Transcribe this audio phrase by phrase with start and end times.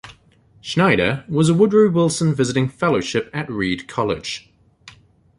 [0.61, 4.51] Schneider was a Woodrow Wilson Visiting Fellowship at Reed College.